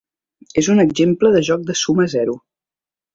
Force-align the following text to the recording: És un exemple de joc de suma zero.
És 0.61 0.69
un 0.75 0.81
exemple 0.83 1.31
de 1.35 1.41
joc 1.49 1.67
de 1.67 1.75
suma 1.83 2.07
zero. 2.15 2.35